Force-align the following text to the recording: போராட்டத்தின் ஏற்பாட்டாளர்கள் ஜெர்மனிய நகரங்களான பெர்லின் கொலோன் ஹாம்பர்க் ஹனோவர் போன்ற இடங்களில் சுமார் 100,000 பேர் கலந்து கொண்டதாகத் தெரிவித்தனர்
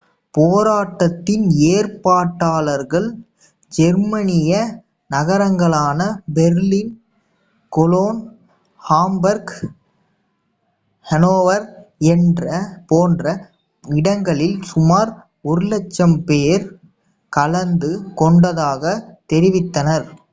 போராட்டத்தின் 0.33 1.45
ஏற்பாட்டாளர்கள் 1.69 3.09
ஜெர்மனிய 3.71 4.51
நகரங்களான 5.09 5.99
பெர்லின் 6.33 6.93
கொலோன் 7.71 8.21
ஹாம்பர்க் 8.81 9.55
ஹனோவர் 11.05 11.65
போன்ற 12.89 13.25
இடங்களில் 13.83 14.57
சுமார் 14.63 15.11
100,000 15.47 16.17
பேர் 16.27 16.65
கலந்து 17.33 17.91
கொண்டதாகத் 18.17 19.05
தெரிவித்தனர் 19.29 20.07